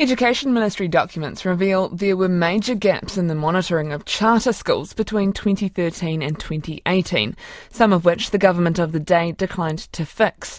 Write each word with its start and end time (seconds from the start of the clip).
Education 0.00 0.54
Ministry 0.54 0.88
documents 0.88 1.44
reveal 1.44 1.90
there 1.90 2.16
were 2.16 2.26
major 2.26 2.74
gaps 2.74 3.18
in 3.18 3.26
the 3.26 3.34
monitoring 3.34 3.92
of 3.92 4.06
charter 4.06 4.54
schools 4.54 4.94
between 4.94 5.34
2013 5.34 6.22
and 6.22 6.40
2018, 6.40 7.36
some 7.68 7.92
of 7.92 8.06
which 8.06 8.30
the 8.30 8.38
government 8.38 8.78
of 8.78 8.92
the 8.92 8.98
day 8.98 9.32
declined 9.32 9.80
to 9.92 10.06
fix. 10.06 10.58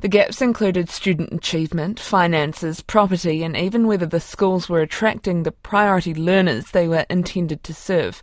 The 0.00 0.08
gaps 0.08 0.42
included 0.42 0.90
student 0.90 1.32
achievement, 1.32 1.98
finances, 1.98 2.82
property, 2.82 3.42
and 3.42 3.56
even 3.56 3.86
whether 3.86 4.04
the 4.04 4.20
schools 4.20 4.68
were 4.68 4.82
attracting 4.82 5.44
the 5.44 5.52
priority 5.52 6.14
learners 6.14 6.72
they 6.72 6.86
were 6.86 7.06
intended 7.08 7.64
to 7.64 7.72
serve. 7.72 8.20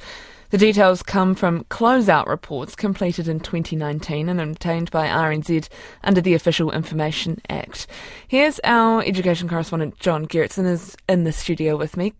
The 0.51 0.57
details 0.57 1.03
come 1.03 1.35
from 1.35 1.63
closeout 1.65 2.25
reports 2.25 2.75
completed 2.75 3.27
in 3.27 3.39
2019 3.39 4.29
and 4.29 4.41
obtained 4.41 4.89
by 4.89 5.05
RNZ 5.05 5.69
under 6.03 6.21
the 6.21 6.33
Official 6.33 6.71
Information 6.71 7.39
Act. 7.49 7.85
Here's 8.27 8.59
our 8.63 9.03
education 9.03 9.47
correspondent 9.47 9.99
John 9.99 10.25
Gerritsen 10.25 10.65
is 10.65 10.97
in 11.07 11.23
the 11.23 11.31
studio 11.31 11.77
with 11.77 11.95
me. 11.95 12.13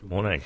Good 0.00 0.10
morning. 0.10 0.40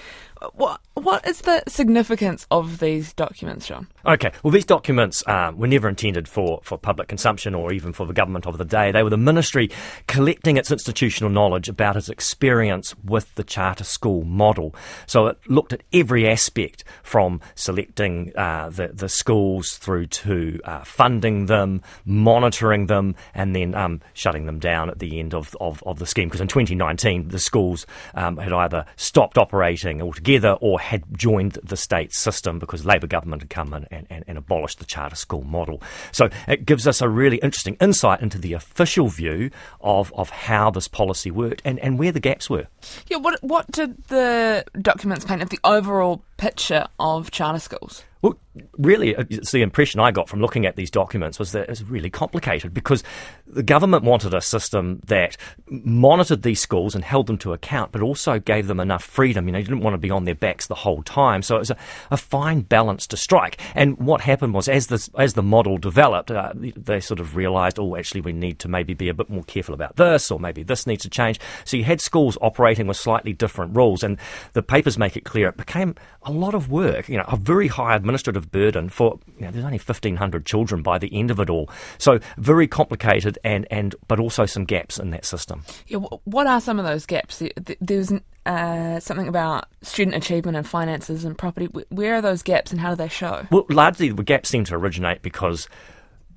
What 0.55 0.81
what 0.95 1.27
is 1.27 1.43
the 1.43 1.63
significance 1.67 2.47
of 2.51 2.79
these 2.79 3.13
documents, 3.13 3.67
John? 3.67 3.89
Okay, 4.05 4.33
well, 4.43 4.51
these 4.51 4.65
documents 4.65 5.23
um, 5.27 5.57
were 5.59 5.67
never 5.67 5.89
intended 5.89 6.29
for, 6.29 6.61
for 6.63 6.77
public 6.79 7.09
consumption 7.09 7.55
or 7.55 7.73
even 7.73 7.93
for 7.93 8.07
the 8.07 8.13
government 8.13 8.47
of 8.47 8.59
the 8.59 8.65
day. 8.65 8.93
They 8.93 9.03
were 9.03 9.11
the 9.11 9.17
ministry 9.17 9.71
collecting 10.07 10.57
its 10.57 10.71
institutional 10.71 11.31
knowledge 11.31 11.69
about 11.69 11.97
its 11.97 12.09
experience 12.09 12.95
with 13.05 13.35
the 13.35 13.45
charter 13.45 13.85
school 13.85 14.25
model. 14.25 14.75
So 15.07 15.27
it 15.29 15.39
looked 15.47 15.73
at 15.73 15.83
every 15.93 16.29
aspect 16.29 16.85
from 17.03 17.41
selecting 17.55 18.33
uh, 18.37 18.71
the, 18.71 18.89
the 18.89 19.09
schools 19.09 19.77
through 19.77 20.07
to 20.07 20.61
uh, 20.65 20.85
funding 20.85 21.47
them, 21.47 21.83
monitoring 22.05 22.87
them, 22.87 23.15
and 23.35 23.55
then 23.55 23.75
um, 23.75 24.01
shutting 24.13 24.47
them 24.47 24.59
down 24.59 24.91
at 24.91 24.99
the 24.99 25.19
end 25.19 25.35
of, 25.35 25.57
of, 25.61 25.83
of 25.85 25.99
the 25.99 26.07
scheme. 26.07 26.29
Because 26.29 26.41
in 26.41 26.49
2019, 26.49 27.29
the 27.29 27.39
schools 27.39 27.87
um, 28.15 28.37
had 28.39 28.53
either 28.53 28.85
stopped 28.97 29.39
operating 29.39 30.03
altogether 30.03 30.30
or 30.39 30.81
had 30.81 31.05
joined 31.17 31.53
the 31.63 31.77
state 31.77 32.13
system 32.13 32.59
because 32.59 32.85
Labor 32.85 33.07
government 33.07 33.43
had 33.43 33.51
come 33.51 33.73
in 33.75 33.87
and, 33.91 34.07
and, 34.11 34.25
and, 34.27 34.39
abolished 34.39 34.79
the 34.79 34.85
charter 34.85 35.17
school 35.17 35.43
model. 35.43 35.83
So 36.13 36.29
it 36.47 36.65
gives 36.65 36.87
us 36.87 37.01
a 37.01 37.09
really 37.09 37.39
interesting 37.39 37.77
insight 37.81 38.21
into 38.21 38.39
the 38.39 38.53
official 38.53 39.09
view 39.09 39.51
of, 39.81 40.13
of 40.15 40.31
how 40.31 40.71
this 40.71 40.89
policy 40.89 41.31
worked 41.31 41.63
and, 41.65 41.79
and 41.81 41.99
where 41.99 42.13
the 42.13 42.21
gaps 42.21 42.49
were. 42.49 42.67
Yeah, 43.09 43.19
what 43.19 43.43
what 43.43 43.71
did 43.71 44.05
the 44.05 44.65
documents 44.81 45.25
paint 45.25 45.43
of 45.43 45.51
the 45.51 45.61
overall 45.65 46.23
picture 46.37 46.87
of 46.99 47.31
charter 47.31 47.59
schools? 47.59 48.05
Well, 48.23 48.39
really, 48.79 49.15
uh, 49.15 49.25
it's 49.31 49.53
the 49.53 49.63
impression 49.63 50.01
I 50.01 50.11
got 50.11 50.29
from 50.29 50.41
looking 50.41 50.67
at 50.67 50.77
these 50.77 50.91
documents 50.91 51.39
was 51.39 51.53
that 51.53 51.69
it's 51.69 51.83
really 51.83 52.11
complicated 52.11 52.75
because 52.75 53.05
the 53.47 53.63
government 53.63 54.05
wanted 54.05 54.35
a 54.35 54.41
system 54.41 55.01
that 55.07 55.37
monitored 55.67 56.43
these 56.43 56.61
schools 56.61 56.95
and 56.95 57.05
held 57.05 57.27
them 57.27 57.39
to 57.39 57.53
account, 57.53 57.93
but 57.93 58.03
also 58.03 58.39
gave 58.39 58.67
them 58.67 58.81
enough 58.81 59.05
freedom. 59.05 59.47
You 59.47 59.53
know, 59.53 59.59
you 59.59 59.65
didn't 59.65 59.83
want 59.83 59.95
to 59.95 59.99
be 59.99 60.11
on 60.11 60.25
their 60.25 60.35
backs 60.35 60.67
the 60.67 60.75
whole 60.75 61.03
time, 61.03 61.43
so 61.43 61.57
it 61.57 61.61
was 61.61 61.71
a, 61.71 61.77
a 62.11 62.17
fine 62.17 62.63
balance 62.63 63.07
to 63.09 63.17
strike. 63.17 63.61
And 63.75 63.99
what 63.99 64.21
happened 64.23 64.55
was, 64.55 64.69
as 64.69 64.89
the 64.89 65.09
as 65.17 65.35
the 65.35 65.43
model 65.43 65.79
developed, 65.79 66.31
uh, 66.31 66.53
they 66.55 67.01
sort 67.01 67.21
of 67.21 67.37
realised, 67.37 67.79
oh, 67.79 67.97
actually, 67.97 68.21
we 68.21 68.33
need 68.33 68.59
to 68.61 68.69
maybe 68.69 68.95
be 68.95 69.09
a 69.09 69.15
bit 69.15 69.31
more 69.31 69.45
careful 69.45 69.75
about 69.75 69.97
this, 69.97 70.31
or 70.31 70.41
maybe 70.41 70.63
this 70.63 70.87
needs 70.87 71.03
to 71.03 71.11
change. 71.11 71.39
So 71.65 71.77
you 71.77 71.85
had 71.85 72.01
schools 72.01 72.37
operating 72.41 72.87
with 72.87 72.97
slightly 72.97 73.33
different 73.33 73.77
rules, 73.77 74.03
and 74.03 74.19
the 74.53 74.63
papers 74.63 74.99
make 74.99 75.17
it 75.17 75.25
clear 75.25 75.49
it 75.49 75.57
became 75.57 75.95
a 76.23 76.33
lot 76.33 76.55
of 76.55 76.71
work. 76.71 77.09
You 77.09 77.19
know, 77.19 77.25
a 77.29 77.37
very 77.37 77.69
high 77.69 77.95
administrative 77.95 78.40
burden 78.49 78.89
for 78.89 79.19
you 79.39 79.47
know, 79.47 79.51
there's 79.51 79.65
only 79.65 79.79
1,500 79.79 80.47
children 80.47 80.83
by 80.83 80.99
the 80.99 81.13
end 81.13 81.31
of 81.31 81.41
it 81.41 81.51
all. 81.51 81.69
So 81.99 82.21
very 82.37 82.69
complicated, 82.69 83.39
and, 83.45 83.67
and 83.71 83.95
but 84.09 84.21
also 84.21 84.47
some 84.47 84.65
gaps 84.65 84.99
in 84.99 85.11
that 85.11 85.25
system. 85.25 85.65
Yeah, 85.87 85.99
what 86.25 86.47
are 86.47 86.61
some 86.61 86.79
of 86.79 86.85
those 86.85 87.07
gaps? 87.07 87.43
There's 87.81 88.13
uh, 88.47 89.01
something 89.01 89.29
about 89.29 89.67
student 89.83 90.17
achievement 90.17 90.57
and 90.57 90.67
finances 90.67 91.25
and 91.25 91.37
property. 91.37 91.67
Where 91.89 92.15
are 92.15 92.23
those 92.23 92.43
gaps, 92.43 92.71
and 92.71 92.81
how 92.81 92.91
do 92.91 92.97
they 92.97 93.09
show? 93.09 93.47
Well, 93.51 93.67
largely 93.69 94.11
the 94.11 94.23
gaps 94.23 94.49
seem 94.49 94.65
to 94.65 94.75
originate 94.75 95.23
because 95.23 95.69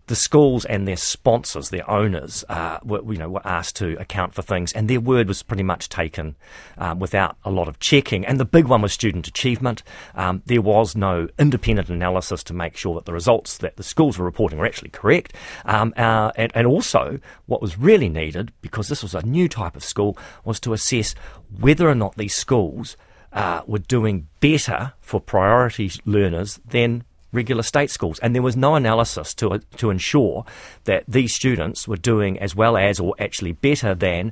the 0.07 0.15
schools 0.15 0.65
and 0.65 0.87
their 0.87 0.97
sponsors, 0.97 1.69
their 1.69 1.89
owners, 1.89 2.43
uh, 2.49 2.79
were, 2.83 3.01
you 3.11 3.17
know, 3.17 3.29
were 3.29 3.45
asked 3.45 3.77
to 3.77 3.99
account 3.99 4.33
for 4.33 4.41
things, 4.41 4.73
and 4.73 4.89
their 4.89 4.99
word 4.99 5.27
was 5.27 5.43
pretty 5.43 5.63
much 5.63 5.89
taken 5.89 6.35
um, 6.77 6.99
without 6.99 7.37
a 7.45 7.51
lot 7.51 7.67
of 7.67 7.79
checking. 7.79 8.25
And 8.25 8.39
the 8.39 8.45
big 8.45 8.67
one 8.67 8.81
was 8.81 8.91
student 8.91 9.27
achievement. 9.27 9.81
Um, 10.15 10.41
there 10.45 10.61
was 10.61 10.95
no 10.95 11.29
independent 11.39 11.89
analysis 11.89 12.43
to 12.43 12.53
make 12.53 12.75
sure 12.75 12.95
that 12.95 13.05
the 13.05 13.13
results 13.13 13.57
that 13.59 13.77
the 13.77 13.83
schools 13.83 14.17
were 14.17 14.25
reporting 14.25 14.59
were 14.59 14.65
actually 14.65 14.89
correct. 14.89 15.33
Um, 15.65 15.93
uh, 15.95 16.31
and, 16.35 16.51
and 16.53 16.67
also, 16.67 17.19
what 17.45 17.61
was 17.61 17.79
really 17.79 18.09
needed, 18.09 18.51
because 18.61 18.89
this 18.89 19.03
was 19.03 19.15
a 19.15 19.25
new 19.25 19.47
type 19.47 19.75
of 19.75 19.83
school, 19.83 20.17
was 20.43 20.59
to 20.61 20.73
assess 20.73 21.15
whether 21.59 21.87
or 21.89 21.95
not 21.95 22.17
these 22.17 22.35
schools 22.35 22.97
uh, 23.31 23.61
were 23.65 23.79
doing 23.79 24.27
better 24.39 24.93
for 24.99 25.19
priority 25.19 25.91
learners 26.05 26.59
than 26.65 27.03
regular 27.33 27.63
state 27.63 27.91
schools, 27.91 28.19
and 28.19 28.33
there 28.33 28.41
was 28.41 28.55
no 28.55 28.75
analysis 28.75 29.33
to 29.35 29.59
to 29.77 29.89
ensure 29.89 30.45
that 30.85 31.03
these 31.07 31.33
students 31.33 31.87
were 31.87 31.97
doing 31.97 32.39
as 32.39 32.55
well 32.55 32.77
as, 32.77 32.99
or 32.99 33.15
actually 33.19 33.51
better 33.51 33.93
than, 33.93 34.31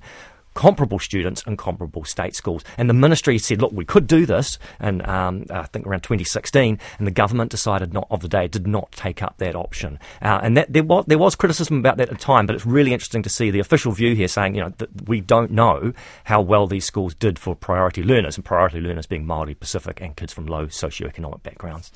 comparable 0.54 1.00
students 1.00 1.44
in 1.44 1.58
comparable 1.58 2.04
state 2.04 2.36
schools. 2.36 2.64
And 2.78 2.90
the 2.90 2.94
ministry 2.94 3.38
said, 3.38 3.62
look, 3.62 3.72
we 3.72 3.86
could 3.86 4.08
do 4.08 4.26
this, 4.26 4.58
and 4.80 5.06
um, 5.08 5.46
I 5.50 5.64
think 5.64 5.88
around 5.88 6.02
2016, 6.02 6.80
and 6.98 7.08
the 7.08 7.12
government 7.12 7.52
decided 7.52 7.94
not 7.94 8.08
of 8.10 8.22
the 8.22 8.28
day 8.28 8.48
did 8.48 8.68
not 8.68 8.92
take 8.92 9.22
up 9.22 9.38
that 9.38 9.56
option. 9.56 10.00
Uh, 10.22 10.40
and 10.44 10.58
that 10.58 10.72
there 10.74 10.84
was 10.84 11.06
there 11.08 11.18
was 11.18 11.36
criticism 11.36 11.78
about 11.78 11.98
that 11.98 12.10
at 12.10 12.18
the 12.18 12.24
time, 12.24 12.46
but 12.46 12.56
it's 12.56 12.66
really 12.66 12.94
interesting 12.94 13.24
to 13.24 13.30
see 13.30 13.52
the 13.52 13.60
official 13.60 13.92
view 13.92 14.16
here 14.16 14.28
saying, 14.28 14.56
you 14.56 14.62
know, 14.62 14.74
that 14.78 15.08
we 15.08 15.22
don't 15.22 15.52
know 15.52 15.94
how 16.26 16.42
well 16.42 16.68
these 16.68 16.86
schools 16.86 17.14
did 17.16 17.40
for 17.40 17.56
priority 17.56 18.04
learners, 18.04 18.36
and 18.36 18.46
priority 18.46 18.80
learners 18.80 19.06
being 19.06 19.26
Maori 19.26 19.56
Pacific 19.56 20.02
and 20.02 20.16
kids 20.16 20.34
from 20.34 20.46
low 20.46 20.68
socioeconomic 20.68 21.44
backgrounds. 21.44 21.92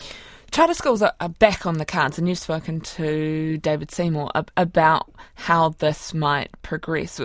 Charter 0.52 0.74
schools 0.74 1.02
are, 1.02 1.14
are, 1.20 1.30
back 1.30 1.66
on 1.66 1.80
the 1.80 1.86
cards, 1.86 2.18
and 2.18 2.30
you've 2.30 2.38
spoken 2.38 2.80
to 2.80 3.58
David 3.58 3.92
Seymour 3.92 4.32
about 4.56 5.12
how 5.34 5.70
this 5.70 6.14
might 6.14 6.50
progress. 6.62 7.20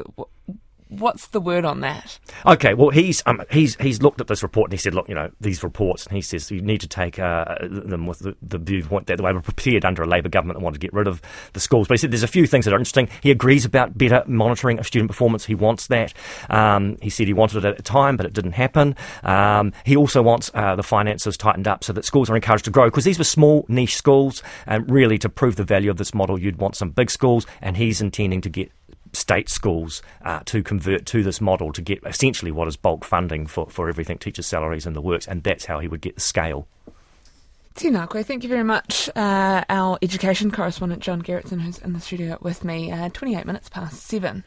What's 0.91 1.29
the 1.29 1.41
word 1.41 1.65
on 1.65 1.81
that? 1.81 2.19
Okay, 2.45 2.75
well, 2.75 2.91
he's 2.91 3.23
um, 3.25 3.43
he's 3.49 3.77
he's 3.77 4.03
looked 4.03 4.21
at 4.21 4.27
this 4.27 4.43
report 4.43 4.71
and 4.71 4.73
he 4.73 4.79
said, 4.79 4.93
look, 4.93 5.09
you 5.09 5.15
know, 5.15 5.31
these 5.41 5.63
reports, 5.63 6.05
and 6.05 6.17
he 6.17 6.21
says 6.21 6.51
you 6.51 6.61
need 6.61 6.81
to 6.81 6.89
take 6.89 7.17
uh, 7.19 7.57
them 7.61 8.09
with 8.09 8.19
the, 8.19 8.35
the 8.43 8.59
viewpoint 8.59 9.07
that 9.07 9.19
they 9.19 9.33
were 9.33 9.41
prepared 9.41 9.85
under 9.85 10.03
a 10.03 10.07
Labor 10.09 10.29
government 10.29 10.59
that 10.59 10.65
wanted 10.65 10.81
to 10.81 10.85
get 10.85 10.93
rid 10.93 11.07
of 11.07 11.23
the 11.53 11.61
schools. 11.61 11.87
But 11.87 11.95
he 11.95 11.99
said 11.99 12.11
there's 12.11 12.25
a 12.25 12.29
few 12.29 12.45
things 12.45 12.65
that 12.65 12.75
are 12.75 12.79
interesting. 12.79 13.09
He 13.23 13.31
agrees 13.31 13.65
about 13.65 13.97
better 13.97 14.25
monitoring 14.27 14.81
of 14.81 14.87
student 14.87 15.09
performance. 15.09 15.47
He 15.47 15.55
wants 15.55 15.87
that. 15.87 16.13
Um, 16.49 16.97
he 17.01 17.09
said 17.09 17.29
he 17.29 17.35
wanted 17.35 17.65
it 17.65 17.69
at 17.69 17.77
the 17.77 17.85
time, 17.85 18.17
but 18.17 18.27
it 18.27 18.33
didn't 18.33 18.53
happen. 18.53 18.97
Um, 19.23 19.73
he 19.85 19.97
also 19.97 20.23
wants 20.23 20.51
uh, 20.55 20.75
the 20.75 20.83
finances 20.83 21.37
tightened 21.37 21.69
up 21.69 21.85
so 21.85 21.93
that 21.93 22.05
schools 22.05 22.29
are 22.29 22.35
encouraged 22.35 22.65
to 22.65 22.73
grow 22.73 22.87
because 22.87 23.05
these 23.05 23.19
were 23.19 23.25
small 23.25 23.65
niche 23.69 23.95
schools, 23.95 24.43
and 24.67 24.91
really 24.91 25.19
to 25.19 25.29
prove 25.29 25.55
the 25.55 25.65
value 25.65 25.91
of 25.91 25.99
this 25.99 26.13
model, 26.15 26.37
you'd 26.37 26.59
want 26.59 26.75
some 26.75 26.91
big 26.91 27.13
schools, 27.13 27.47
and 27.61 27.77
he's 27.77 28.01
intending 28.01 28.41
to 28.41 28.49
get 28.49 28.73
state 29.13 29.49
schools 29.49 30.03
uh, 30.25 30.41
to 30.47 30.63
convert 30.63 31.07
to 31.07 31.23
this 31.23 31.41
model 31.41 31.73
to 31.73 31.83
get 31.83 32.01
essentially 32.05 32.51
what 32.51 32.69
is 32.69 32.77
bulk 32.77 33.05
funding 33.05 33.47
for, 33.47 33.69
for 33.69 33.89
everything, 33.89 34.19
teachers' 34.19 34.47
salaries 34.47 34.87
and 34.87 34.95
the 34.95 35.01
works, 35.01 35.27
and 35.27 35.43
that's 35.43 35.67
how 35.67 35.79
he 35.81 35.89
would 35.89 36.01
get 36.01 36.15
the 36.15 36.21
scale. 36.21 36.67
Tēnā 37.75 38.09
koe, 38.09 38.23
thank 38.23 38.43
you 38.43 38.49
very 38.49 38.65
much. 38.65 39.09
Uh, 39.15 39.65
our 39.69 39.99
education 40.03 40.51
correspondent, 40.51 41.03
John 41.03 41.23
Gerritsen, 41.23 41.61
who's 41.61 41.79
in 41.79 41.93
the 41.93 42.01
studio 42.01 42.37
with 42.41 42.65
me, 42.65 42.91
uh, 42.91 43.09
28 43.11 43.47
minutes 43.47 43.69
past 43.69 44.03
seven. 44.03 44.39